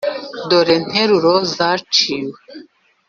dore 0.49 0.75
nteruro 0.87 1.33
zaciwe; 1.55 2.37